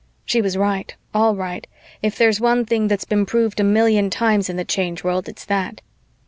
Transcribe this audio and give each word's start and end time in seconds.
She 0.25 0.41
was 0.41 0.57
right, 0.57 0.95
all 1.13 1.35
right 1.35 1.67
if 2.01 2.17
there's 2.17 2.41
one 2.41 2.65
thing 2.65 2.87
that's 2.87 3.05
been 3.05 3.23
proved 3.23 3.59
a 3.59 3.63
million 3.63 4.09
times 4.09 4.49
in 4.49 4.57
the 4.57 4.65
Change 4.65 5.03
World, 5.03 5.29
it's 5.29 5.45
that. 5.45 5.81